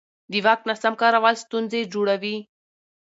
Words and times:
د 0.31 0.33
واک 0.45 0.61
ناسم 0.67 0.93
کارول 1.01 1.35
ستونزې 1.43 1.81
جوړوي 1.93 2.37